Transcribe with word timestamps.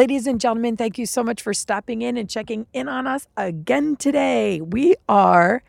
Ladies 0.00 0.26
and 0.26 0.40
gentlemen, 0.40 0.78
thank 0.78 0.96
you 0.96 1.04
so 1.04 1.22
much 1.22 1.42
for 1.42 1.52
stopping 1.52 2.00
in 2.00 2.16
and 2.16 2.26
checking 2.26 2.66
in 2.72 2.88
on 2.88 3.06
us 3.06 3.28
again 3.36 3.96
today. 3.96 4.58
We 4.58 4.94
are 5.10 5.62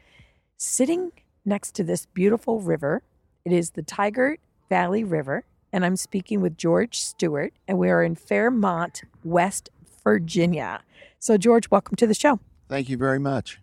sitting 0.56 1.12
next 1.44 1.76
to 1.76 1.84
this 1.84 2.06
beautiful 2.06 2.62
river. 2.62 3.04
It 3.44 3.52
is 3.52 3.72
the 3.72 3.84
Tygart 3.84 4.38
Valley 4.70 5.04
River, 5.04 5.44
and 5.74 5.84
I'm 5.84 5.98
speaking 5.98 6.40
with 6.40 6.56
George 6.56 6.98
Stewart, 6.98 7.52
and 7.68 7.78
we 7.78 7.90
are 7.90 8.02
in 8.02 8.16
Fairmont, 8.16 9.02
West 9.26 9.70
Virginia. 10.02 10.82
So, 11.20 11.38
George, 11.38 11.70
welcome 11.70 11.98
to 11.98 12.08
the 12.08 12.14
show. 12.14 12.40
Thank 12.70 12.88
you 12.88 12.96
very 12.96 13.20
much. 13.20 13.60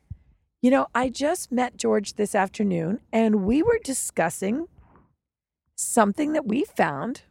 You 0.60 0.70
know, 0.70 0.88
I 0.94 1.08
just 1.08 1.50
met 1.50 1.78
George 1.78 2.16
this 2.16 2.34
afternoon, 2.34 3.00
and 3.10 3.46
we 3.46 3.62
were 3.62 3.80
discussing 3.82 4.68
something 5.76 6.34
that 6.34 6.44
we 6.44 6.64
found 6.64 7.22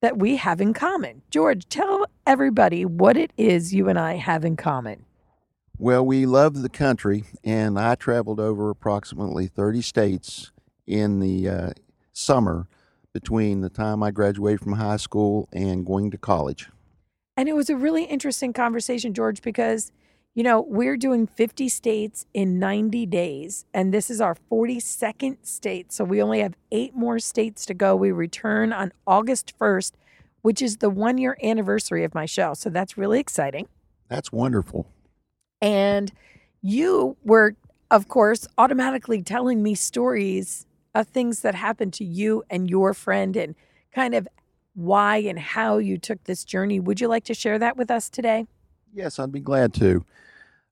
that 0.00 0.18
we 0.18 0.36
have 0.36 0.60
in 0.60 0.72
common. 0.72 1.22
George, 1.30 1.68
tell 1.68 2.06
everybody 2.26 2.84
what 2.84 3.16
it 3.16 3.32
is 3.36 3.74
you 3.74 3.88
and 3.88 3.98
I 3.98 4.14
have 4.14 4.44
in 4.44 4.56
common. 4.56 5.04
Well, 5.76 6.04
we 6.04 6.26
love 6.26 6.60
the 6.60 6.68
country, 6.68 7.24
and 7.44 7.78
I 7.78 7.94
traveled 7.94 8.40
over 8.40 8.70
approximately 8.70 9.46
30 9.46 9.82
states 9.82 10.50
in 10.86 11.20
the 11.20 11.48
uh, 11.48 11.70
summer 12.12 12.66
between 13.12 13.60
the 13.60 13.70
time 13.70 14.02
I 14.02 14.10
graduated 14.10 14.60
from 14.60 14.72
high 14.74 14.96
school 14.96 15.48
and 15.52 15.86
going 15.86 16.10
to 16.10 16.18
college. 16.18 16.68
And 17.36 17.48
it 17.48 17.54
was 17.54 17.70
a 17.70 17.76
really 17.76 18.04
interesting 18.04 18.52
conversation, 18.52 19.14
George, 19.14 19.42
because 19.42 19.92
you 20.38 20.44
know, 20.44 20.60
we're 20.60 20.96
doing 20.96 21.26
50 21.26 21.68
states 21.68 22.24
in 22.32 22.60
90 22.60 23.06
days, 23.06 23.66
and 23.74 23.92
this 23.92 24.08
is 24.08 24.20
our 24.20 24.36
42nd 24.48 25.38
state. 25.44 25.92
So 25.92 26.04
we 26.04 26.22
only 26.22 26.38
have 26.38 26.54
eight 26.70 26.94
more 26.94 27.18
states 27.18 27.66
to 27.66 27.74
go. 27.74 27.96
We 27.96 28.12
return 28.12 28.72
on 28.72 28.92
August 29.04 29.52
1st, 29.58 29.94
which 30.42 30.62
is 30.62 30.76
the 30.76 30.90
one 30.90 31.18
year 31.18 31.36
anniversary 31.42 32.04
of 32.04 32.14
my 32.14 32.24
show. 32.24 32.54
So 32.54 32.70
that's 32.70 32.96
really 32.96 33.18
exciting. 33.18 33.66
That's 34.06 34.30
wonderful. 34.30 34.86
And 35.60 36.12
you 36.62 37.16
were, 37.24 37.56
of 37.90 38.06
course, 38.06 38.46
automatically 38.56 39.24
telling 39.24 39.60
me 39.60 39.74
stories 39.74 40.66
of 40.94 41.08
things 41.08 41.40
that 41.40 41.56
happened 41.56 41.94
to 41.94 42.04
you 42.04 42.44
and 42.48 42.70
your 42.70 42.94
friend 42.94 43.36
and 43.36 43.56
kind 43.92 44.14
of 44.14 44.28
why 44.74 45.16
and 45.16 45.40
how 45.40 45.78
you 45.78 45.98
took 45.98 46.22
this 46.22 46.44
journey. 46.44 46.78
Would 46.78 47.00
you 47.00 47.08
like 47.08 47.24
to 47.24 47.34
share 47.34 47.58
that 47.58 47.76
with 47.76 47.90
us 47.90 48.08
today? 48.08 48.46
Yes, 48.92 49.18
I'd 49.18 49.32
be 49.32 49.40
glad 49.40 49.74
to 49.74 50.04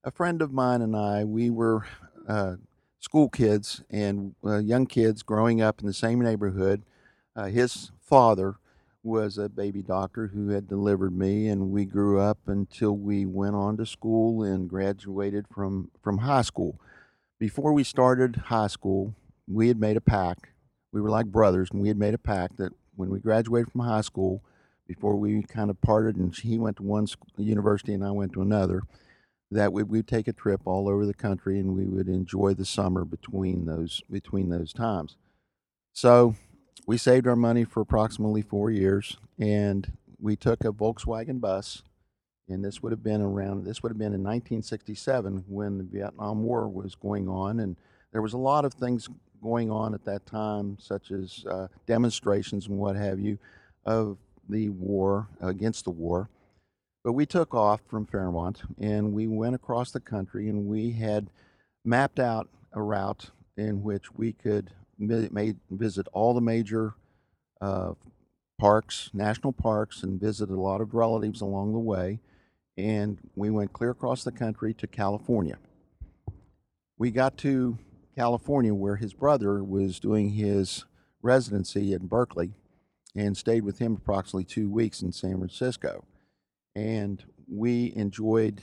a 0.03 0.11
friend 0.11 0.41
of 0.41 0.53
mine 0.53 0.83
and 0.83 0.97
I, 0.97 1.25
we 1.25 1.51
were 1.51 1.85
uh, 2.29 2.57
school 2.99 3.29
kids 3.29 3.83
and 3.91 4.35
uh, 4.45 4.59
young 4.59 4.87
kids 4.87 5.23
growing 5.23 5.61
up 5.61 5.81
in 5.81 5.87
the 5.87 5.93
same 5.93 6.21
neighborhood. 6.21 6.85
Uh, 7.35 7.47
his 7.47 7.91
father 8.01 8.57
was 9.03 9.37
a 9.37 9.49
baby 9.49 9.83
doctor 9.83 10.29
who 10.29 10.49
had 10.49 10.67
delivered 10.67 11.17
me, 11.17 11.47
and 11.47 11.71
we 11.71 11.85
grew 11.85 12.19
up 12.19 12.39
until 12.47 12.97
we 12.97 13.25
went 13.25 13.55
on 13.55 13.77
to 13.77 13.87
school 13.87 14.43
and 14.43 14.69
graduated 14.69 15.47
from, 15.49 15.91
from 16.03 16.19
high 16.19 16.43
school. 16.43 16.81
Before 17.39 17.73
we 17.73 17.85
started 17.85 18.37
high 18.47 18.67
school, 18.67 19.15
we 19.47 19.69
had 19.69 19.79
made 19.79 19.97
a 19.97 20.01
pact. 20.01 20.47
We 20.91 21.01
were 21.01 21.11
like 21.11 21.27
brothers, 21.27 21.69
and 21.71 21.81
we 21.81 21.89
had 21.89 21.99
made 21.99 22.15
a 22.15 22.19
pact 22.19 22.57
that 22.57 22.73
when 22.97 23.11
we 23.11 23.21
graduated 23.21 23.71
from 23.71 23.83
high 23.83 24.01
school, 24.01 24.43
before 24.87 25.17
we 25.17 25.43
kind 25.43 25.71
of 25.71 25.81
parted, 25.81 26.17
and 26.17 26.35
he 26.37 26.59
went 26.59 26.77
to 26.77 26.83
one 26.83 27.07
university 27.37 27.93
and 27.93 28.05
I 28.05 28.11
went 28.11 28.33
to 28.35 28.43
another, 28.43 28.83
that 29.51 29.73
we 29.73 29.83
would 29.83 30.09
take 30.09 30.29
a 30.29 30.33
trip 30.33 30.61
all 30.65 30.89
over 30.89 31.07
the 31.07 31.15
country 31.15 31.59
and 31.59 31.77
we 31.77 31.87
would 31.87 32.09
enjoy 32.09 32.55
the 32.55 32.65
summer 32.65 33.05
between 33.05 33.67
those 33.67 34.03
between 34.11 34.49
those 34.49 34.73
times. 34.73 35.17
So 35.93 36.35
we 36.87 36.99
saved 36.99 37.27
our 37.27 37.37
money 37.37 37.65
for 37.65 37.81
approximately 37.81 38.43
four 38.43 38.71
years 38.71 39.17
and 39.39 39.93
we 40.21 40.37
took 40.37 40.65
a 40.65 40.73
Volkswagen 40.73 41.41
bus 41.41 41.83
and 42.49 42.65
this 42.65 42.83
would 42.83 42.93
have 42.93 43.03
been 43.03 43.21
around 43.21 43.65
this 43.65 43.83
would 43.83 43.91
have 43.91 43.99
been 43.99 44.15
in 44.15 44.23
1967 44.23 45.45
when 45.49 45.79
the 45.79 45.85
Vietnam 45.85 46.43
War 46.43 46.69
was 46.69 46.95
going 46.95 47.29
on 47.29 47.61
and 47.61 47.77
there 48.13 48.23
was 48.23 48.33
a 48.33 48.39
lot 48.39 48.65
of 48.65 48.75
things 48.75 49.09
going 49.43 49.71
on 49.71 49.95
at 49.95 50.05
that 50.05 50.27
time 50.27 50.77
such 50.81 51.11
as 51.11 51.45
uh, 51.49 51.69
demonstrations 51.87 52.67
and 52.67 52.79
what 52.79 52.97
have 52.97 53.21
you 53.21 53.39
of 53.85 54.19
the 54.49 54.69
war 54.69 55.29
against 55.41 55.85
the 55.85 55.91
war 55.91 56.29
but 57.07 57.13
we 57.13 57.25
took 57.25 57.55
off 57.55 57.83
from 57.87 58.05
Fairmont 58.05 58.63
and 58.81 59.13
we 59.13 59.29
went 59.29 59.55
across 59.55 59.93
the 59.93 60.01
country 60.01 60.49
and 60.49 60.67
we 60.67 60.91
had 60.91 61.31
mapped 61.85 62.19
out 62.19 62.49
a 62.73 62.83
route 62.83 63.31
in 63.57 63.85
which 63.85 64.13
we 64.17 64.33
could 64.33 64.73
visit 64.99 66.09
all 66.13 66.35
the 66.35 66.41
major 66.41 66.95
uh, 67.61 67.93
parks, 68.59 69.09
national 69.15 69.53
parks, 69.53 70.03
and 70.03 70.21
visit 70.21 70.51
a 70.51 70.61
lot 70.61 70.81
of 70.81 70.95
relatives 70.95 71.41
along 71.41 71.75
the 71.75 71.79
way. 71.79 72.19
And 72.77 73.19
we 73.37 73.51
went 73.51 73.73
clear 73.73 73.91
across 73.91 74.25
the 74.25 74.33
country 74.33 74.75
to 74.75 74.89
California. 74.89 75.59
We 76.99 77.13
got 77.13 77.37
to 77.39 77.79
California 78.17 78.75
where 78.75 78.97
his 78.97 79.15
brother 79.15 79.63
was 79.63 80.01
doing 80.01 80.31
his 80.31 80.85
residency 81.23 81.93
in 81.93 82.09
Berkeley 82.09 82.55
and 83.17 83.37
stayed 83.37 83.65
with 83.65 83.79
him 83.79 83.97
approximately 83.97 84.45
two 84.45 84.71
weeks 84.71 85.03
in 85.03 85.11
San 85.11 85.39
Francisco. 85.39 86.05
And 86.75 87.25
we 87.49 87.93
enjoyed 87.97 88.61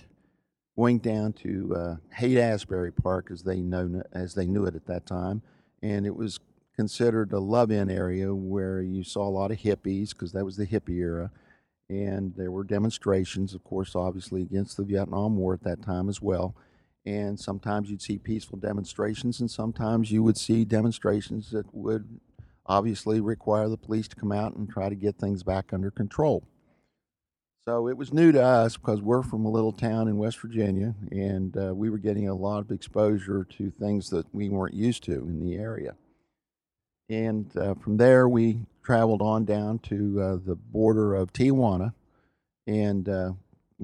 going 0.77 0.99
down 0.99 1.33
to 1.33 1.75
uh, 1.75 1.95
Haight 2.13 2.37
Ashbury 2.37 2.91
Park 2.91 3.29
as 3.31 3.43
they 3.43 3.61
know 3.61 4.03
as 4.11 4.35
they 4.35 4.45
knew 4.45 4.65
it 4.65 4.75
at 4.75 4.85
that 4.85 5.05
time, 5.05 5.41
and 5.81 6.05
it 6.05 6.15
was 6.15 6.39
considered 6.75 7.31
a 7.31 7.39
love-in 7.39 7.89
area 7.89 8.33
where 8.33 8.81
you 8.81 9.03
saw 9.03 9.27
a 9.27 9.29
lot 9.29 9.51
of 9.51 9.59
hippies 9.59 10.09
because 10.09 10.31
that 10.31 10.45
was 10.45 10.57
the 10.57 10.65
hippie 10.65 10.97
era, 10.97 11.31
and 11.89 12.33
there 12.35 12.51
were 12.51 12.63
demonstrations, 12.63 13.53
of 13.53 13.63
course, 13.63 13.95
obviously 13.95 14.41
against 14.41 14.77
the 14.77 14.83
Vietnam 14.83 15.37
War 15.37 15.53
at 15.53 15.63
that 15.63 15.83
time 15.83 16.09
as 16.09 16.21
well. 16.21 16.55
And 17.05 17.39
sometimes 17.39 17.91
you'd 17.91 18.01
see 18.01 18.17
peaceful 18.17 18.57
demonstrations, 18.57 19.39
and 19.39 19.51
sometimes 19.51 20.11
you 20.11 20.23
would 20.23 20.37
see 20.37 20.65
demonstrations 20.65 21.51
that 21.51 21.65
would 21.73 22.19
obviously 22.65 23.19
require 23.19 23.69
the 23.69 23.77
police 23.77 24.07
to 24.07 24.15
come 24.15 24.31
out 24.31 24.55
and 24.55 24.69
try 24.69 24.89
to 24.89 24.95
get 24.95 25.17
things 25.17 25.43
back 25.43 25.73
under 25.73 25.91
control. 25.91 26.43
So 27.65 27.87
it 27.87 27.95
was 27.95 28.11
new 28.11 28.33
to 28.33 28.43
us 28.43 28.75
because 28.75 29.01
we're 29.01 29.23
from 29.23 29.45
a 29.45 29.51
little 29.51 29.71
town 29.71 30.09
in 30.09 30.17
West 30.17 30.39
Virginia, 30.39 30.95
and 31.11 31.55
uh, 31.55 31.73
we 31.73 31.89
were 31.89 31.97
getting 31.97 32.27
a 32.27 32.35
lot 32.35 32.59
of 32.59 32.71
exposure 32.71 33.45
to 33.51 33.71
things 33.71 34.09
that 34.09 34.25
we 34.33 34.49
weren't 34.49 34.73
used 34.73 35.03
to 35.03 35.13
in 35.13 35.39
the 35.39 35.55
area. 35.55 35.95
And 37.09 37.55
uh, 37.55 37.75
from 37.75 37.95
there, 37.97 38.27
we 38.27 38.65
traveled 38.83 39.21
on 39.21 39.45
down 39.45 39.79
to 39.79 40.21
uh, 40.21 40.37
the 40.45 40.55
border 40.55 41.15
of 41.15 41.31
Tijuana, 41.31 41.93
and 42.67 43.07
uh, 43.07 43.31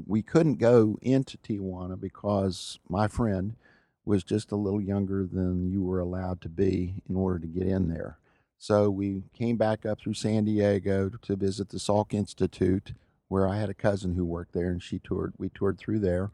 we 0.06 0.22
couldn't 0.22 0.56
go 0.56 0.98
into 1.02 1.38
Tijuana 1.38 1.98
because 2.00 2.80
my 2.90 3.08
friend 3.08 3.56
was 4.04 4.26
just 4.26 4.52
a 4.52 4.58
little 4.58 4.82
younger 4.82 5.26
than 5.26 5.72
you 5.72 5.84
were 5.84 6.00
allowed 6.00 6.42
to 6.42 6.50
be 6.50 6.96
in 7.10 7.16
order 7.16 7.40
to 7.40 7.48
get 7.48 7.68
in 7.68 7.88
there. 7.88 8.18
So 8.62 8.90
we 8.90 9.24
came 9.34 9.56
back 9.56 9.86
up 9.86 10.02
through 10.02 10.16
San 10.16 10.44
Diego 10.44 11.10
to 11.22 11.36
visit 11.38 11.70
the 11.70 11.78
Salk 11.78 12.14
Institute 12.14 12.94
where 13.30 13.48
I 13.48 13.58
had 13.58 13.70
a 13.70 13.74
cousin 13.74 14.16
who 14.16 14.26
worked 14.26 14.54
there, 14.54 14.70
and 14.70 14.84
she 14.84 15.00
toured. 15.00 15.34
We 15.38 15.50
toured 15.50 15.78
through 15.78 16.00
there, 16.00 16.30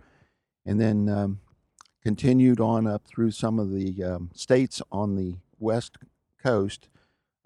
and 0.66 0.81
then 0.81 1.07
um, 1.07 1.39
continued 2.01 2.60
on 2.60 2.88
up 2.88 3.04
through 3.06 3.31
some 3.31 3.60
of 3.60 3.72
the 3.72 4.04
um, 4.04 4.31
states 4.33 4.81
on 4.92 5.16
the 5.16 5.36
west 5.60 5.98
coast 6.42 6.88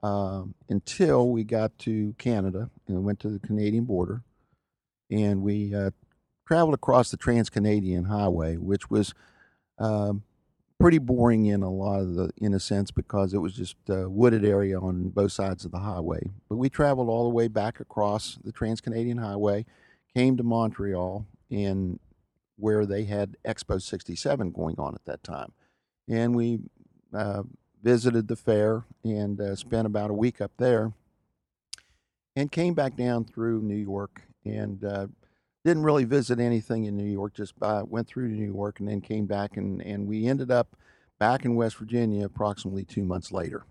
um, 0.02 0.54
until 0.70 1.30
we 1.30 1.44
got 1.44 1.78
to 1.80 2.14
Canada 2.18 2.70
and 2.88 3.04
went 3.04 3.20
to 3.22 3.30
the 3.30 3.40
Canadian 3.40 3.84
border, 3.84 4.24
and 5.12 5.42
we 5.42 5.76
uh, 5.76 5.90
traveled 6.48 6.76
across 6.76 7.12
the 7.12 7.18
Trans 7.18 7.50
Canadian 7.50 8.06
Highway, 8.06 8.56
which 8.56 8.90
was 8.90 9.14
um, 9.80 10.24
pretty 10.80 10.98
boring 10.98 11.46
in 11.46 11.62
a 11.62 11.70
lot 11.70 12.00
of 12.00 12.16
the 12.16 12.32
in 12.38 12.54
a 12.54 12.60
sense 12.60 12.90
because 12.90 13.34
it 13.34 13.40
was 13.40 13.54
just 13.54 13.76
a 13.90 14.10
wooded 14.10 14.46
area 14.46 14.80
on 14.80 15.10
both 15.10 15.32
sides 15.32 15.66
of 15.66 15.72
the 15.72 15.80
highway. 15.80 16.22
But 16.48 16.56
we 16.56 16.70
traveled 16.70 17.10
all 17.10 17.24
the 17.26 17.36
way 17.36 17.48
back 17.48 17.80
across 17.80 18.38
the 18.44 18.52
Trans 18.52 18.80
Canadian 18.80 19.18
Highway, 19.18 19.66
came 20.16 20.38
to 20.38 20.44
Montreal, 20.44 21.26
and 21.52 22.00
where 22.56 22.86
they 22.86 23.04
had 23.04 23.36
Expo 23.46 23.82
67 23.82 24.52
going 24.52 24.76
on 24.80 24.96
at 24.96 25.06
that 25.06 25.24
time. 25.24 25.52
And 26.08 26.36
we 26.36 26.60
uh, 27.14 27.44
visited 27.84 28.28
the 28.28 28.36
fair 28.36 28.86
and 29.04 29.40
uh, 29.40 29.56
spent 29.56 29.86
about 29.86 30.10
a 30.10 30.14
week 30.14 30.42
up 30.42 30.52
there 30.58 30.94
and 32.36 32.52
came 32.52 32.74
back 32.74 32.96
down 32.96 33.26
through 33.26 33.62
New 33.62 33.76
York 33.76 34.22
and 34.46 34.84
uh, 34.84 35.08
didn't 35.70 35.84
really 35.84 36.04
visit 36.04 36.40
anything 36.40 36.86
in 36.86 36.98
New 36.98 37.10
York, 37.10 37.36
just 37.36 37.58
by, 37.60 37.84
went 37.84 38.08
through 38.08 38.30
to 38.30 38.34
New 38.34 38.52
York 38.52 38.80
and 38.80 38.90
then 38.90 39.02
came 39.02 39.28
back 39.28 39.56
and, 39.56 39.82
and 39.84 40.08
we 40.08 40.26
ended 40.26 40.50
up 40.50 40.76
back 41.20 41.46
in 41.46 41.54
West 41.54 41.78
Virginia 41.78 42.26
approximately 42.26 42.84
two 42.84 43.04
months 43.04 43.32
later. 43.32 43.66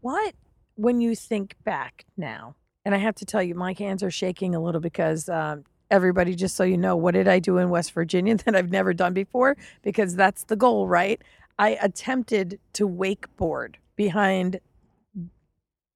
What, 0.00 0.34
when 0.74 1.02
you 1.02 1.14
think 1.14 1.54
back 1.64 2.06
now, 2.16 2.56
and 2.86 2.94
I 2.94 2.98
have 2.98 3.14
to 3.16 3.26
tell 3.26 3.42
you, 3.42 3.54
my 3.54 3.74
hands 3.78 4.02
are 4.02 4.10
shaking 4.10 4.54
a 4.54 4.60
little 4.60 4.80
because 4.80 5.28
um, 5.28 5.64
everybody, 5.90 6.34
just 6.34 6.56
so 6.56 6.64
you 6.64 6.78
know, 6.78 6.96
what 6.96 7.12
did 7.12 7.28
I 7.28 7.40
do 7.40 7.58
in 7.58 7.68
West 7.68 7.92
Virginia 7.92 8.34
that 8.46 8.56
I've 8.56 8.70
never 8.70 8.94
done 8.94 9.12
before? 9.12 9.54
Because 9.82 10.16
that's 10.16 10.44
the 10.44 10.56
goal, 10.56 10.88
right? 10.88 11.20
I 11.58 11.78
attempted 11.82 12.58
to 12.72 12.88
wakeboard 12.88 13.74
behind 13.96 14.60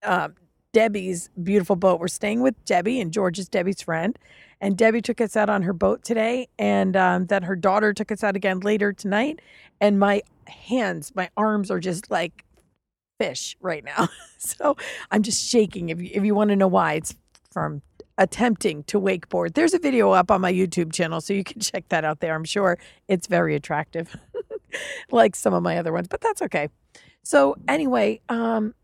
uh, 0.02 0.28
Debbie's 0.72 1.28
beautiful 1.42 1.76
boat. 1.76 2.00
We're 2.00 2.08
staying 2.08 2.40
with 2.40 2.62
Debbie, 2.64 3.00
and 3.00 3.12
George 3.12 3.38
is 3.38 3.48
Debbie's 3.48 3.82
friend. 3.82 4.18
And 4.60 4.76
Debbie 4.76 5.02
took 5.02 5.20
us 5.20 5.36
out 5.36 5.50
on 5.50 5.62
her 5.62 5.72
boat 5.72 6.04
today, 6.04 6.48
and 6.58 6.96
um, 6.96 7.26
then 7.26 7.42
her 7.42 7.56
daughter 7.56 7.92
took 7.92 8.12
us 8.12 8.22
out 8.22 8.36
again 8.36 8.60
later 8.60 8.92
tonight. 8.92 9.40
And 9.80 9.98
my 9.98 10.22
hands, 10.46 11.12
my 11.14 11.28
arms 11.36 11.70
are 11.70 11.80
just 11.80 12.10
like 12.10 12.44
fish 13.20 13.56
right 13.60 13.84
now. 13.84 14.08
so 14.38 14.76
I'm 15.10 15.22
just 15.22 15.48
shaking. 15.48 15.90
If 15.90 16.00
you, 16.00 16.10
if 16.12 16.24
you 16.24 16.34
want 16.34 16.50
to 16.50 16.56
know 16.56 16.68
why, 16.68 16.94
it's 16.94 17.14
from 17.50 17.82
attempting 18.18 18.84
to 18.84 19.00
wakeboard. 19.00 19.54
There's 19.54 19.74
a 19.74 19.78
video 19.78 20.12
up 20.12 20.30
on 20.30 20.40
my 20.40 20.52
YouTube 20.52 20.92
channel, 20.92 21.20
so 21.20 21.34
you 21.34 21.44
can 21.44 21.60
check 21.60 21.88
that 21.90 22.04
out 22.04 22.20
there. 22.20 22.34
I'm 22.34 22.44
sure 22.44 22.78
it's 23.08 23.26
very 23.26 23.54
attractive, 23.54 24.16
like 25.10 25.36
some 25.36 25.52
of 25.52 25.62
my 25.62 25.76
other 25.76 25.92
ones, 25.92 26.08
but 26.08 26.20
that's 26.20 26.40
okay. 26.42 26.68
So 27.24 27.56
anyway, 27.68 28.20
um, 28.28 28.74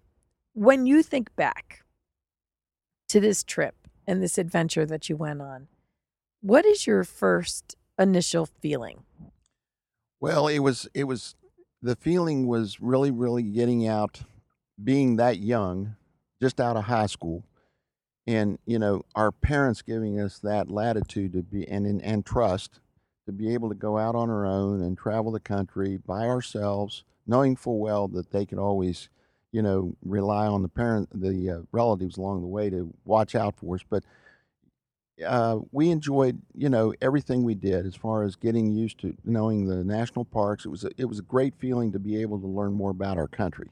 when 0.58 0.86
you 0.86 1.04
think 1.04 1.34
back 1.36 1.84
to 3.08 3.20
this 3.20 3.44
trip 3.44 3.76
and 4.08 4.20
this 4.20 4.38
adventure 4.38 4.84
that 4.84 5.08
you 5.08 5.16
went 5.16 5.40
on, 5.40 5.68
what 6.40 6.66
is 6.66 6.84
your 6.84 7.04
first 7.04 7.76
initial 7.96 8.44
feeling? 8.44 9.04
Well, 10.20 10.48
it 10.48 10.58
was 10.58 10.88
it 10.94 11.04
was 11.04 11.36
the 11.80 11.94
feeling 11.94 12.48
was 12.48 12.80
really 12.80 13.12
really 13.12 13.44
getting 13.44 13.86
out, 13.86 14.22
being 14.82 15.14
that 15.16 15.38
young, 15.38 15.94
just 16.42 16.60
out 16.60 16.76
of 16.76 16.84
high 16.84 17.06
school, 17.06 17.44
and 18.26 18.58
you 18.66 18.80
know 18.80 19.02
our 19.14 19.30
parents 19.30 19.80
giving 19.80 20.18
us 20.18 20.40
that 20.40 20.68
latitude 20.68 21.34
to 21.34 21.42
be 21.42 21.68
and 21.68 21.86
and, 22.02 22.26
trust 22.26 22.80
to 23.26 23.32
be 23.32 23.54
able 23.54 23.68
to 23.68 23.76
go 23.76 23.96
out 23.96 24.16
on 24.16 24.28
our 24.28 24.44
own 24.44 24.82
and 24.82 24.98
travel 24.98 25.30
the 25.30 25.38
country 25.38 25.98
by 26.04 26.26
ourselves, 26.26 27.04
knowing 27.28 27.54
full 27.54 27.78
well 27.78 28.08
that 28.08 28.32
they 28.32 28.44
could 28.44 28.58
always 28.58 29.08
you 29.52 29.62
know, 29.62 29.94
rely 30.04 30.46
on 30.46 30.62
the 30.62 30.68
parent, 30.68 31.08
the 31.12 31.50
uh, 31.50 31.58
relatives 31.72 32.16
along 32.16 32.42
the 32.42 32.46
way 32.46 32.70
to 32.70 32.92
watch 33.04 33.34
out 33.34 33.56
for 33.56 33.74
us. 33.74 33.82
But 33.88 34.04
uh, 35.26 35.60
we 35.72 35.90
enjoyed, 35.90 36.40
you 36.54 36.68
know, 36.68 36.94
everything 37.00 37.42
we 37.42 37.54
did 37.54 37.86
as 37.86 37.94
far 37.94 38.22
as 38.22 38.36
getting 38.36 38.70
used 38.70 38.98
to 39.00 39.16
knowing 39.24 39.66
the 39.66 39.82
national 39.84 40.24
parks. 40.24 40.64
It 40.64 40.68
was 40.68 40.84
a, 40.84 40.90
it 40.96 41.06
was 41.06 41.18
a 41.18 41.22
great 41.22 41.54
feeling 41.58 41.92
to 41.92 41.98
be 41.98 42.20
able 42.20 42.38
to 42.40 42.46
learn 42.46 42.72
more 42.72 42.90
about 42.90 43.18
our 43.18 43.28
country, 43.28 43.70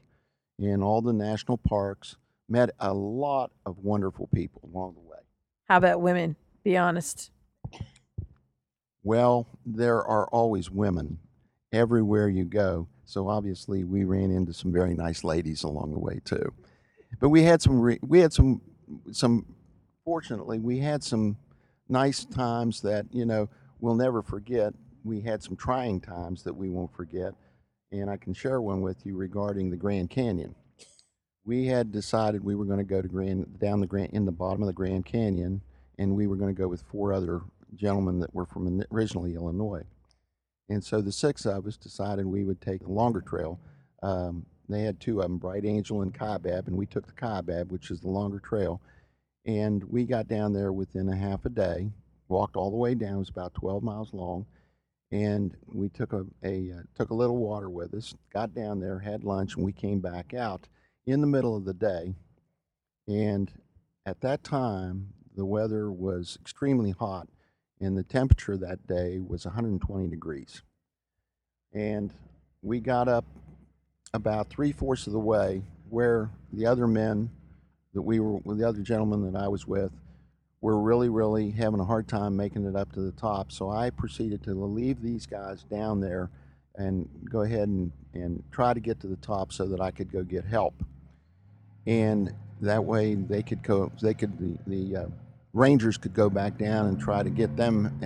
in 0.59 0.81
all 0.81 1.01
the 1.01 1.13
national 1.13 1.57
parks. 1.57 2.17
Met 2.49 2.69
a 2.79 2.93
lot 2.93 3.51
of 3.65 3.79
wonderful 3.79 4.27
people 4.33 4.61
along 4.73 4.93
the 4.93 5.01
way. 5.01 5.17
How 5.67 5.77
about 5.77 6.01
women? 6.01 6.37
Be 6.63 6.77
honest. 6.77 7.31
Well, 9.03 9.47
there 9.65 10.03
are 10.03 10.27
always 10.27 10.71
women 10.71 11.19
everywhere 11.73 12.29
you 12.29 12.45
go. 12.45 12.87
So 13.07 13.29
obviously, 13.29 13.85
we 13.85 14.03
ran 14.03 14.31
into 14.31 14.53
some 14.53 14.73
very 14.73 14.93
nice 14.93 15.23
ladies 15.23 15.63
along 15.63 15.93
the 15.93 15.99
way 15.99 16.19
too. 16.25 16.53
But 17.21 17.29
we 17.29 17.41
had 17.41 17.61
some 17.61 17.79
re- 17.79 17.99
we 18.05 18.19
had 18.19 18.33
some 18.33 18.61
some 19.11 19.45
fortunately 20.03 20.59
we 20.59 20.79
had 20.79 21.03
some 21.03 21.37
nice 21.87 22.25
times 22.25 22.81
that 22.81 23.05
you 23.11 23.25
know 23.25 23.47
we'll 23.79 23.95
never 23.95 24.21
forget. 24.21 24.73
We 25.05 25.21
had 25.21 25.41
some 25.41 25.55
trying 25.55 26.01
times 26.01 26.43
that 26.43 26.53
we 26.53 26.69
won't 26.69 26.93
forget, 26.93 27.33
and 27.93 28.09
I 28.09 28.17
can 28.17 28.33
share 28.33 28.59
one 28.59 28.81
with 28.81 29.05
you 29.05 29.15
regarding 29.15 29.69
the 29.69 29.77
Grand 29.77 30.09
Canyon. 30.09 30.53
We 31.45 31.67
had 31.67 31.93
decided 31.93 32.43
we 32.43 32.55
were 32.55 32.65
going 32.65 32.79
to 32.79 32.83
go 32.83 33.01
to 33.01 33.07
Grand 33.07 33.57
down 33.57 33.79
the 33.79 33.87
Grand 33.87 34.11
in 34.11 34.25
the 34.25 34.33
bottom 34.33 34.61
of 34.61 34.67
the 34.67 34.73
Grand 34.73 35.05
Canyon, 35.05 35.61
and 35.97 36.13
we 36.13 36.27
were 36.27 36.35
going 36.35 36.53
to 36.53 36.61
go 36.61 36.67
with 36.67 36.81
four 36.81 37.13
other 37.13 37.39
gentlemen 37.73 38.19
that 38.19 38.35
were 38.35 38.45
from 38.45 38.83
originally 38.91 39.35
Illinois. 39.35 39.85
And 40.69 40.83
so 40.83 41.01
the 41.01 41.11
six 41.11 41.45
of 41.45 41.65
us 41.65 41.77
decided 41.77 42.25
we 42.25 42.43
would 42.43 42.61
take 42.61 42.81
the 42.81 42.91
longer 42.91 43.21
trail. 43.21 43.59
Um, 44.03 44.45
they 44.69 44.81
had 44.81 44.99
two 44.99 45.21
of 45.21 45.23
them, 45.23 45.37
Bright 45.37 45.65
Angel 45.65 46.01
and 46.01 46.13
Kaibab, 46.13 46.67
and 46.67 46.77
we 46.77 46.85
took 46.85 47.07
the 47.07 47.13
Kaibab, 47.13 47.69
which 47.69 47.89
is 47.89 48.01
the 48.01 48.09
longer 48.09 48.39
trail. 48.39 48.81
And 49.45 49.83
we 49.85 50.03
got 50.05 50.27
down 50.27 50.51
there 50.51 50.73
within 50.73 51.07
a 51.07 51.15
half 51.15 51.45
a 51.45 51.49
day, 51.49 51.89
walked 52.27 52.57
all 52.57 52.69
the 52.69 52.75
way 52.75 52.95
down. 52.95 53.15
It 53.15 53.19
was 53.19 53.29
about 53.29 53.53
12 53.53 53.81
miles 53.81 54.13
long. 54.13 54.45
And 55.09 55.55
we 55.67 55.87
took 55.87 56.11
a, 56.11 56.25
a 56.43 56.73
uh, 56.73 56.81
took 56.95 57.11
a 57.11 57.15
little 57.15 57.37
water 57.37 57.69
with 57.69 57.93
us, 57.93 58.13
got 58.33 58.53
down 58.53 58.81
there, 58.81 58.99
had 58.99 59.23
lunch, 59.23 59.55
and 59.55 59.63
we 59.63 59.71
came 59.71 60.01
back 60.01 60.33
out 60.33 60.67
in 61.05 61.21
the 61.21 61.27
middle 61.27 61.55
of 61.55 61.63
the 61.63 61.73
day. 61.73 62.13
And 63.07 63.49
at 64.05 64.19
that 64.19 64.43
time, 64.43 65.13
the 65.33 65.45
weather 65.45 65.89
was 65.89 66.37
extremely 66.41 66.91
hot 66.91 67.29
and 67.79 67.97
the 67.97 68.03
temperature 68.03 68.57
that 68.57 68.85
day 68.87 69.19
was 69.19 69.45
120 69.45 70.07
degrees. 70.07 70.61
And 71.73 72.13
we 72.61 72.79
got 72.79 73.07
up 73.07 73.25
about 74.13 74.49
three 74.49 74.71
fourths 74.71 75.07
of 75.07 75.13
the 75.13 75.19
way 75.19 75.61
where 75.89 76.29
the 76.51 76.65
other 76.65 76.87
men 76.87 77.29
that 77.93 78.01
we 78.01 78.19
were, 78.19 78.37
with, 78.37 78.57
the 78.57 78.67
other 78.67 78.81
gentlemen 78.81 79.31
that 79.31 79.39
I 79.39 79.47
was 79.47 79.67
with, 79.67 79.91
were 80.61 80.79
really, 80.79 81.09
really 81.09 81.51
having 81.51 81.79
a 81.79 81.85
hard 81.85 82.07
time 82.07 82.35
making 82.35 82.65
it 82.65 82.75
up 82.75 82.91
to 82.93 83.01
the 83.01 83.11
top. 83.11 83.51
So 83.51 83.69
I 83.69 83.91
proceeded 83.91 84.43
to 84.43 84.53
leave 84.53 85.01
these 85.01 85.25
guys 85.25 85.63
down 85.63 86.01
there 86.01 86.29
and 86.75 87.07
go 87.29 87.41
ahead 87.41 87.67
and, 87.67 87.91
and 88.13 88.43
try 88.51 88.73
to 88.73 88.79
get 88.79 88.99
to 89.01 89.07
the 89.07 89.17
top 89.17 89.53
so 89.53 89.67
that 89.67 89.81
I 89.81 89.91
could 89.91 90.11
go 90.11 90.23
get 90.23 90.45
help. 90.45 90.73
And 91.85 92.33
that 92.61 92.83
way 92.83 93.15
they 93.15 93.43
could 93.43 93.61
go, 93.61 93.91
they 94.01 94.13
could, 94.13 94.37
the, 94.39 94.57
the 94.67 94.97
uh, 95.03 95.05
Rangers 95.57 95.97
could 95.97 96.13
go 96.13 96.29
back 96.29 96.57
down 96.57 96.85
and 96.85 96.99
try 96.99 97.23
to 97.23 97.31
get 97.31 97.57
them, 97.57 97.99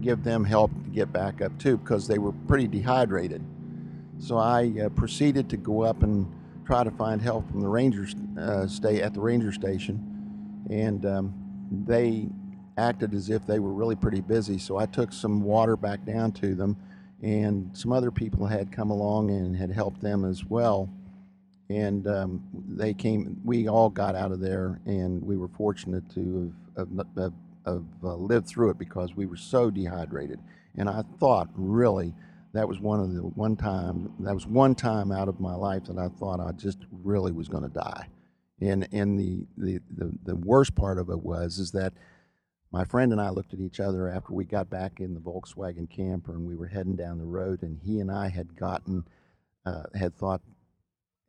give 0.00 0.22
them 0.22 0.44
help 0.44 0.70
to 0.84 0.90
get 0.90 1.12
back 1.12 1.42
up 1.42 1.58
too, 1.58 1.76
because 1.76 2.06
they 2.06 2.18
were 2.18 2.30
pretty 2.30 2.68
dehydrated. 2.68 3.44
So 4.18 4.38
I 4.38 4.72
uh, 4.84 4.88
proceeded 4.90 5.50
to 5.50 5.56
go 5.56 5.82
up 5.82 6.04
and 6.04 6.32
try 6.64 6.84
to 6.84 6.92
find 6.92 7.20
help 7.20 7.50
from 7.50 7.60
the 7.60 7.68
Rangers 7.68 8.14
uh, 8.38 8.68
stay 8.68 9.02
at 9.02 9.14
the 9.14 9.20
Ranger 9.20 9.50
station, 9.50 10.64
and 10.70 11.04
um, 11.04 11.34
they 11.86 12.28
acted 12.78 13.14
as 13.14 13.30
if 13.30 13.44
they 13.46 13.58
were 13.58 13.72
really 13.72 13.96
pretty 13.96 14.20
busy. 14.20 14.56
So 14.58 14.76
I 14.76 14.86
took 14.86 15.12
some 15.12 15.42
water 15.42 15.76
back 15.76 16.04
down 16.04 16.30
to 16.32 16.54
them, 16.54 16.76
and 17.20 17.76
some 17.76 17.92
other 17.92 18.12
people 18.12 18.46
had 18.46 18.70
come 18.70 18.90
along 18.90 19.30
and 19.30 19.56
had 19.56 19.72
helped 19.72 20.00
them 20.00 20.24
as 20.24 20.44
well 20.44 20.88
and 21.76 22.06
um, 22.06 22.42
they 22.68 22.94
came. 22.94 23.40
We 23.44 23.68
all 23.68 23.90
got 23.90 24.14
out 24.14 24.32
of 24.32 24.40
there, 24.40 24.80
and 24.86 25.22
we 25.22 25.36
were 25.36 25.48
fortunate 25.48 26.08
to 26.14 26.52
have, 26.76 26.88
have, 27.16 27.32
have, 27.66 27.84
uh, 28.04 28.14
lived 28.14 28.46
through 28.46 28.70
it 28.70 28.78
because 28.78 29.14
we 29.16 29.26
were 29.26 29.36
so 29.36 29.70
dehydrated. 29.70 30.40
And 30.76 30.88
I 30.88 31.02
thought, 31.18 31.48
really, 31.54 32.14
that 32.52 32.68
was 32.68 32.80
one 32.80 33.00
of 33.00 33.14
the 33.14 33.20
one 33.22 33.56
time 33.56 34.12
that 34.20 34.34
was 34.34 34.46
one 34.46 34.74
time 34.74 35.10
out 35.10 35.28
of 35.28 35.40
my 35.40 35.54
life 35.54 35.84
that 35.84 35.98
I 35.98 36.08
thought 36.08 36.40
I 36.40 36.52
just 36.52 36.78
really 36.90 37.32
was 37.32 37.48
going 37.48 37.64
to 37.64 37.68
die. 37.68 38.08
And 38.60 38.88
and 38.92 39.18
the, 39.18 39.46
the 39.56 39.80
the 39.96 40.12
the 40.24 40.36
worst 40.36 40.74
part 40.74 40.98
of 40.98 41.08
it 41.08 41.22
was 41.22 41.58
is 41.58 41.72
that 41.72 41.94
my 42.70 42.84
friend 42.84 43.12
and 43.12 43.20
I 43.20 43.30
looked 43.30 43.52
at 43.52 43.60
each 43.60 43.80
other 43.80 44.08
after 44.08 44.32
we 44.32 44.44
got 44.44 44.70
back 44.70 45.00
in 45.00 45.12
the 45.12 45.20
Volkswagen 45.20 45.90
camper 45.90 46.32
and 46.34 46.46
we 46.46 46.56
were 46.56 46.68
heading 46.68 46.96
down 46.96 47.18
the 47.18 47.24
road, 47.24 47.62
and 47.62 47.78
he 47.82 48.00
and 48.00 48.10
I 48.10 48.28
had 48.28 48.56
gotten 48.56 49.04
uh, 49.64 49.84
had 49.94 50.14
thought 50.16 50.42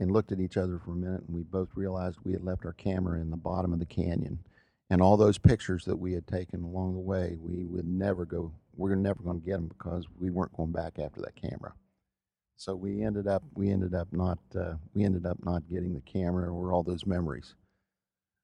and 0.04 0.12
looked 0.12 0.32
at 0.32 0.40
each 0.40 0.58
other 0.58 0.80
for 0.80 0.92
a 0.92 0.96
minute, 0.96 1.24
and 1.28 1.36
we 1.36 1.42
both 1.42 1.70
realized 1.76 2.20
we 2.24 2.34
had 2.34 2.44
left 2.44 2.66
our 2.66 2.74
camera 2.74 3.20
in 3.20 3.32
the 3.32 3.38
bottom 3.38 3.74
of 3.74 3.80
the 3.80 3.86
canyon. 3.86 4.38
And 4.90 5.02
all 5.02 5.18
those 5.18 5.40
pictures 5.40 5.86
that 5.86 5.98
we 5.98 6.14
had 6.14 6.28
taken 6.28 6.62
along 6.62 6.94
the 6.94 7.00
way, 7.00 7.38
we 7.42 7.64
would 7.66 7.88
never 7.88 8.26
go, 8.26 8.52
we 8.76 8.92
are 8.92 8.96
never 8.96 9.24
going 9.24 9.40
to 9.40 9.46
get 9.46 9.54
them 9.54 9.70
because 9.70 10.06
we 10.20 10.30
weren't 10.30 10.56
going 10.56 10.72
back 10.72 11.00
after 11.00 11.22
that 11.22 11.36
camera. 11.36 11.74
So 12.56 12.76
we 12.76 13.02
ended 13.02 13.28
up, 13.28 13.44
we 13.56 13.72
ended 13.72 13.96
up 13.96 14.10
not, 14.12 14.38
uh, 14.56 14.76
we 14.94 15.04
ended 15.04 15.26
up 15.26 15.38
not 15.44 15.68
getting 15.68 15.96
the 15.96 16.02
camera 16.02 16.54
or 16.54 16.72
all 16.72 16.84
those 16.84 17.06
memories. 17.06 17.56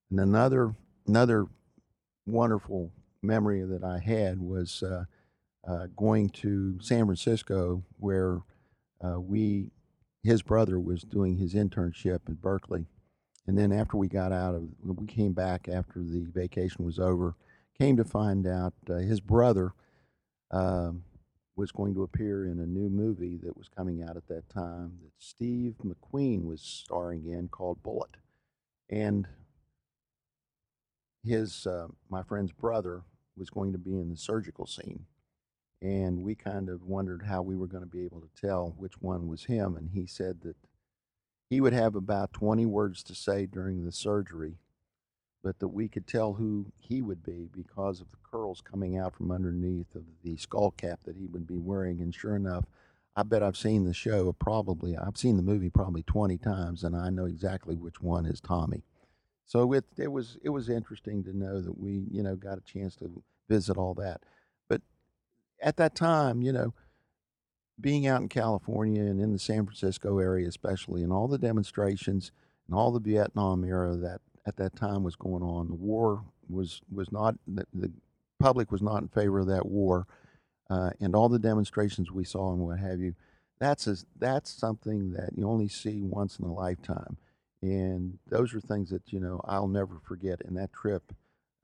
And 0.10 0.20
another, 0.20 0.74
another 1.08 1.46
wonderful 2.26 2.92
memory 3.22 3.64
that 3.64 3.84
I 3.84 4.00
had 4.00 4.40
was 4.42 4.82
uh, 4.82 5.04
uh, 5.68 5.88
going 5.96 6.30
to 6.30 6.80
San 6.82 7.06
Francisco, 7.06 7.84
where 7.98 8.40
uh, 9.06 9.20
we 9.20 9.72
his 10.24 10.42
brother 10.42 10.80
was 10.80 11.02
doing 11.04 11.38
his 11.38 11.54
internship 11.54 12.22
at 12.28 12.42
Berkeley. 12.42 12.86
And 13.48 13.58
then 13.58 13.72
after 13.72 13.98
we 13.98 14.08
got 14.08 14.32
out 14.32 14.56
of, 14.56 14.68
we 14.84 15.08
came 15.08 15.34
back 15.34 15.68
after 15.68 16.00
the 16.04 16.28
vacation 16.34 16.86
was 16.86 17.00
over, 17.00 17.36
came 17.78 17.98
to 17.98 18.04
find 18.04 18.46
out 18.46 18.74
uh, 18.90 18.96
his 18.96 19.22
brother 19.22 19.74
um, 20.52 21.04
was 21.56 21.72
going 21.72 21.94
to 21.94 22.04
appear 22.04 22.46
in 22.46 22.60
a 22.60 22.66
new 22.66 22.90
movie 22.90 23.38
that 23.44 23.58
was 23.58 23.70
coming 23.70 24.04
out 24.04 24.18
at 24.18 24.28
that 24.28 24.50
time 24.50 25.00
that 25.02 25.12
Steve 25.18 25.76
McQueen 25.84 26.44
was 26.44 26.62
starring 26.62 27.26
in 27.26 27.48
called 27.48 27.82
Bullitt. 27.82 28.18
And 28.90 29.28
his, 31.24 31.66
uh, 31.66 31.88
my 32.10 32.24
friend's 32.24 32.52
brother, 32.52 33.04
was 33.38 33.50
going 33.50 33.72
to 33.72 33.78
be 33.78 33.98
in 33.98 34.10
the 34.10 34.18
surgical 34.18 34.68
scene. 34.68 35.06
And 35.82 36.24
we 36.24 36.36
kind 36.36 36.70
of 36.70 36.84
wondered 36.84 37.24
how 37.24 37.42
we 37.42 37.56
were 37.56 37.68
going 37.68 37.84
to 37.84 37.90
be 37.90 38.04
able 38.04 38.22
to 38.22 38.30
tell 38.40 38.76
which 38.78 39.02
one 39.02 39.28
was 39.28 39.46
him. 39.46 39.76
And 39.78 39.92
he 39.92 40.06
said 40.06 40.42
that 40.42 40.58
he 41.50 41.62
would 41.62 41.74
have 41.74 41.96
about 41.96 42.34
20 42.34 42.66
words 42.66 43.02
to 43.04 43.16
say 43.16 43.46
during 43.46 43.86
the 43.86 43.92
surgery, 43.92 44.58
but 45.42 45.60
that 45.60 45.70
we 45.70 45.88
could 45.88 46.06
tell 46.06 46.34
who 46.34 46.72
he 46.78 47.02
would 47.02 47.24
be 47.24 47.50
because 47.52 48.02
of 48.02 48.12
the 48.12 48.18
curls 48.30 48.62
coming 48.62 48.98
out 48.98 49.16
from 49.16 49.32
underneath 49.32 49.96
of 49.96 50.04
the 50.24 50.36
skull 50.38 50.72
cap 50.72 51.00
that 51.06 51.16
he 51.16 51.28
would 51.28 51.48
be 51.48 51.58
wearing. 51.58 52.02
And 52.02 52.14
sure 52.14 52.36
enough, 52.36 52.66
I 53.16 53.24
bet 53.24 53.42
I've 53.42 53.58
seen 53.58 53.86
the 53.86 53.94
show 53.94 54.32
probably, 54.34 54.96
I've 54.98 55.18
seen 55.18 55.38
the 55.38 55.44
movie 55.44 55.70
probably 55.70 56.04
20 56.04 56.38
times, 56.38 56.84
and 56.84 56.96
I 56.96 57.10
know 57.10 57.26
exactly 57.26 57.76
which 57.76 58.02
one 58.02 58.26
is 58.26 58.40
Tommy. 58.40 58.84
So 59.50 59.74
it, 59.74 59.84
it 59.98 60.12
was 60.12 60.38
it 60.44 60.50
was 60.50 60.70
interesting 60.70 61.24
to 61.24 61.36
know 61.36 61.60
that 61.60 61.76
we 61.76 62.06
you 62.12 62.22
know 62.22 62.36
got 62.36 62.60
a 62.60 62.62
chance 62.62 62.96
to 62.98 63.24
visit 63.50 63.78
all 63.78 63.96
that. 63.96 64.22
At 65.62 65.78
that 65.78 65.96
time, 65.96 66.42
you 66.42 66.52
know, 66.52 66.74
being 67.80 68.08
out 68.08 68.22
in 68.22 68.30
California 68.30 69.02
and 69.04 69.22
in 69.22 69.32
the 69.32 69.40
San 69.40 69.66
Francisco 69.66 70.20
area, 70.20 70.48
especially, 70.48 71.04
and 71.04 71.12
all 71.14 71.28
the 71.28 71.38
demonstrations 71.38 72.32
and 72.68 72.78
all 72.78 72.92
the 72.92 73.00
Vietnam 73.00 73.64
era 73.64 73.96
that 73.96 74.22
at 74.46 74.58
that 74.58 74.76
time 74.76 75.04
was 75.04 75.16
going 75.16 75.44
on, 75.44 75.68
the 75.68 75.76
war 75.76 76.24
was 76.50 76.82
was 76.92 77.12
not 77.12 77.36
the, 77.48 77.66
the 77.74 77.92
public 78.40 78.72
was 78.72 78.82
not 78.82 79.02
in 79.02 79.08
favor 79.08 79.40
of 79.40 79.48
that 79.48 79.66
war, 79.66 80.08
uh, 80.70 80.92
and 81.00 81.16
all 81.16 81.30
the 81.30 81.40
demonstrations 81.40 82.12
we 82.12 82.24
saw 82.24 82.52
and 82.52 82.62
what 82.62 82.80
have 82.80 83.00
you. 83.00 83.16
That's 83.60 83.88
a, 83.88 83.98
that's 84.18 84.50
something 84.50 85.12
that 85.14 85.32
you 85.38 85.48
only 85.48 85.68
see 85.68 86.02
once 86.02 86.40
in 86.40 86.46
a 86.46 86.54
lifetime 86.54 87.18
and 87.62 88.18
those 88.28 88.54
are 88.54 88.62
things 88.62 88.90
that 88.90 89.12
you 89.12 89.20
know 89.20 89.42
I'll 89.46 89.68
never 89.68 90.00
forget. 90.04 90.42
And 90.46 90.58
that 90.58 90.74
trip, 90.74 91.14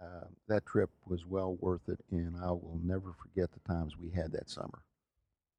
uh, 0.02 0.26
that 0.48 0.66
trip 0.66 0.90
was 1.06 1.26
well 1.26 1.56
worth 1.60 1.88
it, 1.88 2.00
and 2.12 2.36
I 2.42 2.52
will 2.52 2.80
never 2.84 3.14
forget 3.14 3.50
the 3.52 3.74
times 3.74 3.98
we 3.98 4.12
had 4.12 4.32
that 4.34 4.50
summer. 4.50 4.84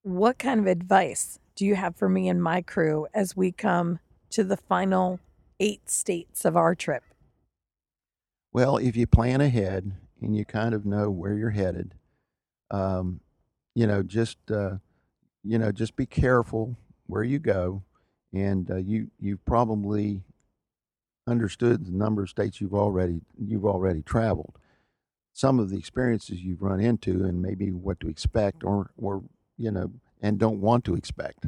What 0.02 0.38
kind 0.38 0.61
of 0.61 0.66
advice 0.66 1.38
do 1.55 1.64
you 1.64 1.75
have 1.75 1.97
for 1.97 2.09
me 2.09 2.28
and 2.28 2.43
my 2.43 2.62
crew 2.62 3.07
as 3.14 3.37
we 3.37 3.50
come 3.50 3.99
to 4.31 4.45
the 4.45 4.57
final 4.57 5.19
eight 5.59 5.88
states 5.90 6.45
of 6.45 6.57
our 6.57 6.75
trip? 6.75 7.02
Well, 8.52 8.76
if 8.76 8.97
you 8.97 9.07
plan 9.07 9.40
ahead 9.40 9.93
and 10.21 10.37
you 10.37 10.45
kind 10.45 10.75
of 10.75 10.87
know 10.87 11.11
where 11.11 11.35
you're 11.35 11.50
headed, 11.50 11.95
um, 12.71 13.21
you 13.75 13.87
know, 13.87 14.02
just 14.02 14.38
uh, 14.50 14.76
you 15.43 15.59
know, 15.59 15.73
just 15.73 15.97
be 15.97 16.07
careful 16.07 16.76
where 17.07 17.25
you 17.25 17.38
go 17.38 17.83
and 18.33 18.71
uh, 18.71 18.76
you 18.76 19.11
you've 19.21 19.45
probably 19.45 20.23
understood 21.26 21.85
the 21.85 21.92
number 21.92 22.23
of 22.23 22.30
states 22.30 22.61
you've 22.61 22.75
already 22.75 23.21
you've 23.38 23.66
already 23.66 24.02
traveled. 24.02 24.59
Some 25.33 25.59
of 25.59 25.68
the 25.71 25.76
experiences 25.76 26.40
you've 26.40 26.62
run 26.62 26.80
into, 26.80 27.25
and 27.25 27.42
maybe 27.42 27.71
what 27.71 28.00
to 28.00 28.09
expect, 28.09 28.64
or 28.64 28.90
or 28.97 29.23
you 29.59 29.71
know, 29.71 29.90
and 30.23 30.38
don't 30.38 30.61
want 30.61 30.85
to 30.85 30.95
expect. 30.95 31.47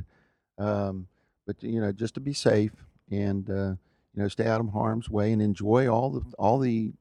Um, 0.58 1.08
but 1.47 1.62
you 1.62 1.80
know, 1.80 1.92
just 1.92 2.14
to 2.14 2.20
be 2.20 2.32
safe 2.32 2.73
and 3.11 3.49
uh, 3.49 3.75
you 4.14 4.23
know, 4.23 4.28
stay 4.28 4.47
out 4.47 4.61
of 4.61 4.70
harm's 4.70 5.08
way 5.08 5.32
and 5.32 5.40
enjoy 5.40 5.88
all 5.88 6.11
the 6.11 6.23
all 6.38 6.58
the 6.58 6.92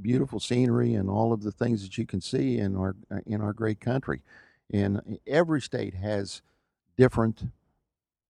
beautiful 0.00 0.40
scenery 0.40 0.94
and 0.94 1.10
all 1.10 1.32
of 1.32 1.42
the 1.42 1.52
things 1.52 1.82
that 1.82 1.98
you 1.98 2.06
can 2.06 2.20
see 2.20 2.58
in 2.58 2.76
our 2.76 2.96
in 3.26 3.40
our 3.40 3.52
great 3.52 3.80
country. 3.80 4.22
And 4.72 5.18
every 5.26 5.60
state 5.60 5.94
has 5.94 6.42
different 6.96 7.44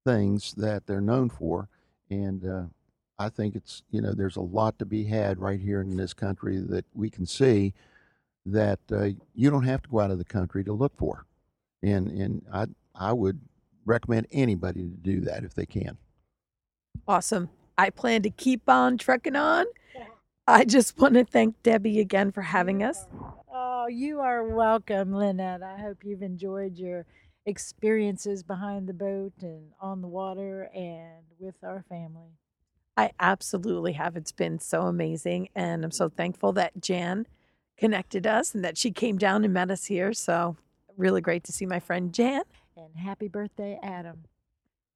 things 0.05 0.55
that 0.57 0.87
they're 0.87 1.01
known 1.01 1.31
for. 1.31 1.69
And 2.11 2.45
uh, 2.45 2.65
I 3.19 3.29
think 3.29 3.55
it's, 3.55 3.83
you 3.91 4.01
know, 4.01 4.13
there's 4.13 4.37
a 4.37 4.41
lot 4.41 4.79
to 4.79 4.85
be 4.85 5.05
had 5.05 5.39
right 5.39 5.61
here 5.61 5.81
in 5.81 5.97
this 5.97 6.15
country 6.15 6.59
that 6.59 6.85
we 6.95 7.11
can 7.11 7.27
see 7.27 7.75
that 8.47 8.81
uh, 8.93 9.11
you 9.35 9.51
don't 9.51 9.65
have 9.65 9.83
to 9.83 9.89
go 9.89 10.01
out 10.01 10.11
of 10.11 10.19
the 10.19 10.25
country 10.25 10.65
to 10.65 10.73
look 10.73 10.97
for. 10.97 11.25
And, 11.83 12.09
and 12.09 12.43
I, 12.53 12.67
I 12.95 13.13
would 13.13 13.41
recommend 13.85 14.27
anybody 14.33 14.83
to 14.83 14.97
do 14.97 15.21
that 15.23 15.45
if 15.45 15.55
they 15.55 15.67
can. 15.67 15.97
Awesome. 17.07 17.51
I 17.77 17.91
plan 17.91 18.23
to 18.23 18.31
keep 18.31 18.69
on 18.69 18.99
trucking 18.99 19.37
on. 19.37 19.67
I 20.47 20.65
just 20.65 20.99
want 20.99 21.15
to 21.15 21.25
thank 21.25 21.63
Debbie 21.63 22.01
again 22.01 22.31
for 22.31 22.43
having 22.43 22.83
us. 22.83 23.07
Oh, 23.53 23.87
you 23.87 24.21
are 24.21 24.45
welcome, 24.45 25.15
Lynette. 25.15 25.63
I 25.63 25.79
hope 25.79 25.99
you've 26.05 26.23
enjoyed 26.23 26.77
your 26.77 27.07
experiences 27.47 28.43
behind 28.43 28.87
the 28.87 28.95
boat 28.95 29.33
and 29.41 29.71
on 29.81 30.03
the 30.03 30.09
water 30.09 30.71
and 30.75 31.25
with 31.39 31.57
our 31.63 31.85
family. 31.89 32.33
I 32.97 33.11
absolutely 33.19 33.93
have. 33.95 34.17
It's 34.17 34.33
been 34.33 34.59
so 34.59 34.83
amazing. 34.83 35.49
And 35.55 35.85
I'm 35.85 35.91
so 35.91 36.09
thankful 36.09 36.53
that 36.53 36.81
Jan 36.81 37.27
connected 37.77 38.27
us 38.27 38.55
and 38.55 38.65
that 38.65 38.79
she 38.79 38.91
came 38.91 39.19
down 39.19 39.45
and 39.45 39.53
met 39.53 39.71
us 39.71 39.87
here. 39.87 40.13
So, 40.13 40.57
really 40.97 41.21
great 41.21 41.43
to 41.45 41.53
see 41.53 41.67
my 41.67 41.81
friend 41.81 42.13
Jan. 42.13 42.43
And 42.77 42.97
happy 42.97 43.29
birthday, 43.29 43.79
Adam. 43.83 44.25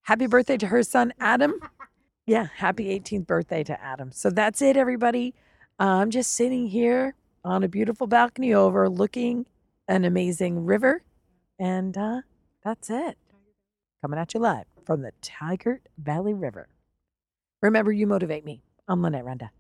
Happy 0.03 0.27
birthday 0.27 0.57
to 0.59 0.67
her 0.69 0.83
son, 0.83 1.13
Adam. 1.21 1.55
Yeah, 2.27 2.49
happy 2.57 2.89
18th 3.01 3.27
birthday 3.27 3.65
to 3.65 3.83
Adam. 3.83 4.13
So, 4.13 4.29
that's 4.29 4.61
it, 4.61 4.77
everybody. 4.77 5.35
I'm 5.79 6.11
just 6.11 6.33
sitting 6.33 6.67
here 6.67 7.15
on 7.43 7.65
a 7.65 7.69
beautiful 7.69 8.07
balcony 8.07 8.53
overlooking 8.53 9.47
an 9.89 10.05
amazing 10.05 10.67
river. 10.67 11.03
And 11.59 11.97
uh, 11.97 12.21
that's 12.63 12.91
it. 12.91 13.17
Coming 14.03 14.19
at 14.19 14.35
you 14.35 14.41
live 14.41 14.67
from 14.85 15.01
the 15.01 15.13
Tygart 15.23 15.81
Valley 15.97 16.35
River. 16.35 16.69
Remember, 17.61 17.91
you 17.91 18.07
motivate 18.07 18.45
me. 18.45 18.63
I'm 18.87 19.03
Lynette 19.03 19.25
Renda. 19.25 19.51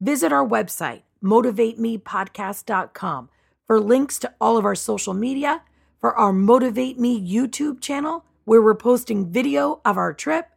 Visit 0.00 0.32
our 0.32 0.46
website, 0.46 1.02
motivatemepodcast.com, 1.22 3.30
for 3.66 3.80
links 3.80 4.18
to 4.18 4.34
all 4.40 4.58
of 4.58 4.66
our 4.66 4.74
social 4.74 5.14
media, 5.14 5.62
for 6.00 6.14
our 6.14 6.32
Motivate 6.32 6.98
Me 6.98 7.18
YouTube 7.18 7.80
channel, 7.80 8.24
where 8.44 8.60
we're 8.60 8.74
posting 8.74 9.32
video 9.32 9.80
of 9.84 9.96
our 9.96 10.12
trip, 10.12 10.48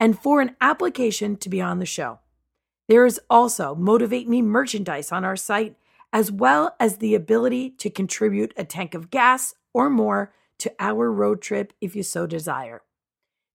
and 0.00 0.18
for 0.18 0.40
an 0.40 0.56
application 0.60 1.36
to 1.36 1.50
be 1.50 1.60
on 1.60 1.80
the 1.80 1.86
show. 1.86 2.20
There 2.88 3.04
is 3.04 3.20
also 3.28 3.74
Motivate 3.74 4.28
Me 4.28 4.40
merchandise 4.40 5.12
on 5.12 5.24
our 5.24 5.36
site, 5.36 5.76
as 6.12 6.32
well 6.32 6.74
as 6.80 6.96
the 6.96 7.14
ability 7.14 7.70
to 7.70 7.90
contribute 7.90 8.54
a 8.56 8.64
tank 8.64 8.94
of 8.94 9.10
gas 9.10 9.54
or 9.74 9.90
more 9.90 10.32
to 10.60 10.72
our 10.78 11.12
road 11.12 11.42
trip 11.42 11.74
if 11.82 11.94
you 11.94 12.02
so 12.02 12.26
desire. 12.26 12.82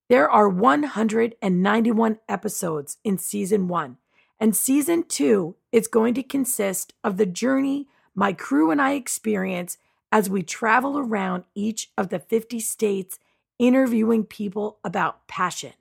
There 0.09 0.27
are 0.27 0.49
191 0.49 2.17
episodes 2.27 2.97
in 3.03 3.19
season 3.19 3.67
one, 3.67 3.97
and 4.39 4.55
season 4.55 5.03
two 5.07 5.55
is 5.71 5.87
going 5.87 6.15
to 6.15 6.23
consist 6.23 6.93
of 7.03 7.17
the 7.17 7.27
journey 7.27 7.87
my 8.15 8.33
crew 8.33 8.71
and 8.71 8.81
I 8.81 8.93
experience 8.93 9.77
as 10.11 10.27
we 10.27 10.41
travel 10.41 10.97
around 10.97 11.43
each 11.53 11.91
of 11.95 12.09
the 12.09 12.17
50 12.17 12.59
states 12.59 13.19
interviewing 13.59 14.23
people 14.23 14.79
about 14.83 15.27
passion. 15.27 15.73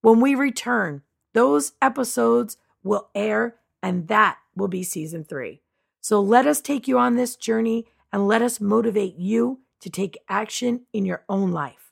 When 0.00 0.20
we 0.20 0.36
return, 0.36 1.02
those 1.34 1.72
episodes 1.82 2.58
will 2.84 3.08
air, 3.16 3.56
and 3.82 4.06
that 4.06 4.38
will 4.54 4.68
be 4.68 4.84
season 4.84 5.24
three. 5.24 5.60
So 6.00 6.20
let 6.20 6.46
us 6.46 6.60
take 6.60 6.86
you 6.86 7.00
on 7.00 7.16
this 7.16 7.34
journey 7.34 7.86
and 8.12 8.28
let 8.28 8.42
us 8.42 8.60
motivate 8.60 9.16
you 9.16 9.58
to 9.80 9.90
take 9.90 10.18
action 10.28 10.82
in 10.92 11.04
your 11.04 11.24
own 11.28 11.50
life. 11.50 11.85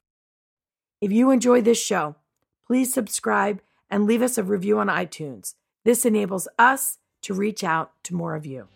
If 1.01 1.13
you 1.13 1.31
enjoy 1.31 1.61
this 1.61 1.83
show, 1.83 2.17
please 2.67 2.93
subscribe 2.93 3.61
and 3.91 4.07
leave 4.07 4.23
us 4.23 4.39
a 4.39 4.43
review 4.43 4.79
on 4.79 4.87
iTunes. 4.89 5.55
This 5.85 6.05
enables 6.07 6.49
us 6.59 6.99
to 7.23 7.35
reach 7.35 7.63
out 7.63 7.93
to 8.05 8.15
more 8.15 8.35
of 8.35 8.47
you. 8.47 8.69